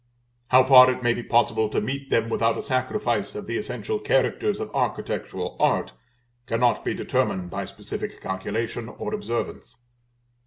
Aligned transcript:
How 0.47 0.63
far 0.63 0.89
it 0.89 1.03
may 1.03 1.13
be 1.13 1.21
possible 1.21 1.69
to 1.69 1.79
meet 1.79 2.09
them 2.09 2.27
without 2.27 2.57
a 2.57 2.63
sacrifice 2.63 3.35
of 3.35 3.45
the 3.45 3.57
essential 3.59 3.99
characters 3.99 4.59
of 4.59 4.73
architectural 4.73 5.55
art, 5.59 5.93
cannot 6.47 6.83
be 6.83 6.95
determined 6.95 7.51
by 7.51 7.65
specific 7.65 8.19
calculation 8.19 8.89
or 8.89 9.13
observance. 9.13 9.77